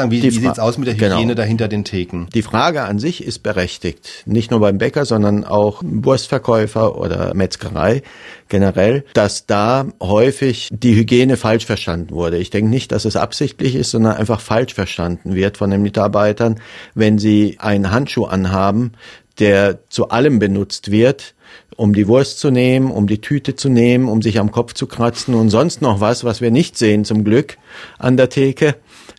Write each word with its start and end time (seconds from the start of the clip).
sagen, 0.00 0.10
wie, 0.10 0.22
wie 0.22 0.30
sieht's 0.30 0.58
aus 0.58 0.78
mit 0.78 0.88
der 0.88 0.94
genau. 0.94 1.16
Hygiene 1.16 1.34
genau. 1.34 1.42
dahinter 1.42 1.68
den 1.68 1.84
Theken? 1.84 2.28
Die 2.34 2.42
Frage 2.42 2.82
an 2.82 2.98
sich 2.98 3.24
ist 3.24 3.40
berechtigt. 3.42 4.24
Nicht 4.26 4.50
nur 4.50 4.60
beim 4.60 4.78
Bäcker, 4.78 5.04
sondern 5.04 5.44
auch 5.44 5.82
Wurstverkäufer 5.84 6.96
oder 6.98 7.34
Metzgerei 7.34 8.02
generell, 8.48 9.04
dass 9.14 9.46
da 9.46 9.86
häufig 10.00 10.68
die 10.72 10.94
Hygiene 10.94 11.36
falsch 11.36 11.66
verstanden 11.66 12.14
wurde. 12.14 12.38
Ich 12.38 12.50
denke 12.50 12.70
nicht, 12.70 12.92
dass 12.92 13.04
es 13.04 13.16
absichtlich 13.16 13.74
ist, 13.74 13.90
sondern 13.90 14.16
einfach 14.16 14.40
falsch 14.40 14.74
verstanden 14.74 15.34
wird 15.34 15.56
von 15.56 15.70
den 15.70 15.82
Mitarbeitern, 15.82 16.60
wenn 16.94 17.18
sie 17.18 17.56
einen 17.58 17.90
Handschuh 17.90 18.24
anhaben, 18.24 18.92
der 19.40 19.80
zu 19.88 20.10
allem 20.10 20.38
benutzt 20.38 20.90
wird, 20.90 21.34
um 21.76 21.94
die 21.94 22.06
Wurst 22.06 22.38
zu 22.38 22.50
nehmen, 22.50 22.90
um 22.90 23.06
die 23.06 23.20
Tüte 23.20 23.56
zu 23.56 23.68
nehmen, 23.68 24.08
um 24.08 24.22
sich 24.22 24.38
am 24.38 24.52
Kopf 24.52 24.74
zu 24.74 24.86
kratzen 24.86 25.34
und 25.34 25.50
sonst 25.50 25.82
noch 25.82 26.00
was, 26.00 26.24
was 26.24 26.40
wir 26.40 26.50
nicht 26.50 26.76
sehen 26.76 27.04
zum 27.04 27.24
Glück 27.24 27.56
an 27.98 28.16
der 28.16 28.28
Theke. 28.28 28.76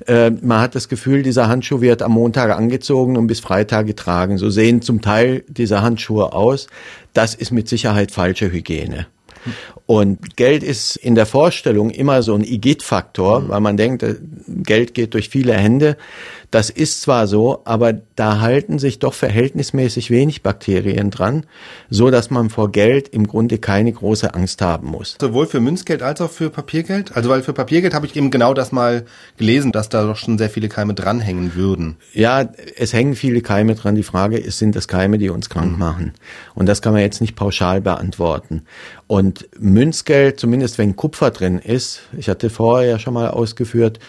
Äh, 0.07 0.29
man 0.29 0.61
hat 0.61 0.75
das 0.75 0.87
Gefühl, 0.87 1.23
dieser 1.23 1.47
Handschuh 1.47 1.81
wird 1.81 2.01
am 2.01 2.11
Montag 2.11 2.51
angezogen 2.51 3.17
und 3.17 3.27
bis 3.27 3.39
Freitag 3.39 3.87
getragen. 3.87 4.37
So 4.37 4.49
sehen 4.49 4.81
zum 4.81 5.01
Teil 5.01 5.43
diese 5.47 5.81
Handschuhe 5.81 6.33
aus. 6.33 6.67
Das 7.13 7.35
ist 7.35 7.51
mit 7.51 7.67
Sicherheit 7.67 8.11
falsche 8.11 8.51
Hygiene. 8.51 9.07
Und 9.85 10.35
Geld 10.37 10.63
ist 10.63 10.95
in 10.95 11.15
der 11.15 11.25
Vorstellung 11.25 11.89
immer 11.89 12.23
so 12.23 12.33
ein 12.33 12.43
Igit-Faktor, 12.43 13.41
mhm. 13.41 13.49
weil 13.49 13.59
man 13.61 13.77
denkt, 13.77 14.03
äh, 14.03 14.15
Geld 14.47 14.93
geht 14.93 15.13
durch 15.13 15.29
viele 15.29 15.53
Hände. 15.53 15.97
Das 16.51 16.69
ist 16.69 17.01
zwar 17.01 17.27
so, 17.27 17.61
aber 17.63 17.93
da 17.93 18.41
halten 18.41 18.77
sich 18.77 18.99
doch 18.99 19.13
verhältnismäßig 19.13 20.11
wenig 20.11 20.43
Bakterien 20.43 21.09
dran, 21.09 21.45
so 21.89 22.11
dass 22.11 22.29
man 22.29 22.49
vor 22.49 22.73
Geld 22.73 23.07
im 23.07 23.25
Grunde 23.25 23.57
keine 23.57 23.93
große 23.93 24.33
Angst 24.33 24.61
haben 24.61 24.87
muss. 24.87 25.15
Sowohl 25.19 25.47
für 25.47 25.61
Münzgeld 25.61 26.03
als 26.03 26.19
auch 26.19 26.29
für 26.29 26.49
Papiergeld? 26.49 27.15
Also 27.15 27.29
weil 27.29 27.41
für 27.41 27.53
Papiergeld 27.53 27.93
habe 27.93 28.05
ich 28.05 28.17
eben 28.17 28.31
genau 28.31 28.53
das 28.53 28.73
mal 28.73 29.05
gelesen, 29.37 29.71
dass 29.71 29.87
da 29.87 30.03
doch 30.05 30.17
schon 30.17 30.37
sehr 30.37 30.49
viele 30.49 30.67
Keime 30.67 30.93
dranhängen 30.93 31.55
würden. 31.55 31.95
Ja, 32.13 32.49
es 32.75 32.91
hängen 32.91 33.15
viele 33.15 33.41
Keime 33.41 33.75
dran. 33.75 33.95
Die 33.95 34.03
Frage 34.03 34.37
ist, 34.37 34.59
sind 34.59 34.75
das 34.75 34.89
Keime, 34.89 35.17
die 35.17 35.29
uns 35.29 35.49
krank 35.49 35.71
mhm. 35.71 35.79
machen? 35.79 36.13
Und 36.53 36.65
das 36.65 36.81
kann 36.81 36.91
man 36.91 37.01
jetzt 37.01 37.21
nicht 37.21 37.37
pauschal 37.37 37.79
beantworten. 37.79 38.63
Und 39.31 39.47
Münzgeld, 39.57 40.41
zumindest 40.41 40.77
wenn 40.77 40.97
Kupfer 40.97 41.31
drin 41.31 41.57
ist, 41.57 42.01
ich 42.17 42.27
hatte 42.27 42.49
vorher 42.49 42.89
ja 42.89 42.99
schon 42.99 43.13
mal 43.13 43.29
ausgeführt, 43.29 43.99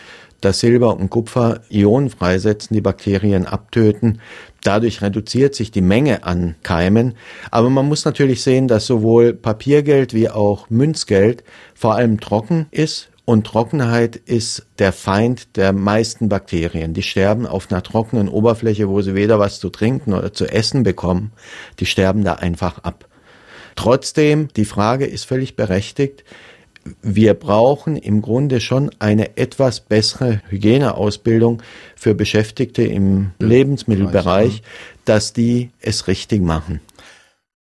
dass 0.41 0.59
Silber 0.59 0.97
und 0.97 1.11
Kupfer 1.11 1.61
Ionen 1.71 2.11
freisetzen, 2.11 2.75
die 2.75 2.81
Bakterien 2.81 3.47
abtöten. 3.47 4.21
Dadurch 4.65 5.01
reduziert 5.01 5.55
sich 5.55 5.71
die 5.71 5.81
Menge 5.81 6.25
an 6.25 6.57
Keimen. 6.65 7.15
Aber 7.53 7.71
man 7.71 7.87
muss 7.87 8.05
natürlich 8.05 8.43
sehen, 8.43 8.67
dass 8.67 8.87
sowohl 8.87 9.33
Papiergeld 9.33 10.13
wie 10.13 10.29
auch 10.29 10.69
Münzgeld 10.71 11.45
vor 11.73 11.95
allem 11.95 12.19
trocken 12.19 12.67
ist. 12.73 13.09
Und 13.25 13.47
Trockenheit 13.47 14.17
ist 14.17 14.67
der 14.81 14.93
Feind 14.93 15.57
der 15.57 15.73
meisten 15.73 16.29
Bakterien. 16.29 16.95
Die 16.95 17.03
sterben 17.05 17.47
auf 17.47 17.71
einer 17.71 17.85
trockenen 17.85 18.29
Oberfläche, 18.29 18.89
wo 18.89 19.01
sie 19.03 19.15
weder 19.15 19.39
was 19.39 19.61
zu 19.61 19.71
trinken 19.71 20.15
oder 20.15 20.33
zu 20.33 20.47
essen 20.47 20.83
bekommen. 20.83 21.31
Die 21.79 21.87
sterben 21.87 22.25
da 22.25 22.33
einfach 22.33 22.81
ab. 22.81 23.07
Trotzdem, 23.77 24.49
die 24.57 24.65
Frage 24.65 25.07
ist 25.07 25.25
völlig 25.25 25.57
berechtigt, 25.57 26.25
wir 27.01 27.35
brauchen 27.35 27.97
im 27.97 28.23
Grunde 28.23 28.61
schon 28.61 28.91
eine 28.99 29.37
etwas 29.37 29.81
bessere 29.81 30.43
Hygieneausbildung 30.49 31.63
für 31.95 32.15
Beschäftigte 32.15 32.83
im 32.83 33.31
Lebensmittelbereich, 33.39 34.63
dass 35.05 35.33
die 35.33 35.71
es 35.81 36.09
richtig 36.09 36.43
machen. 36.43 36.81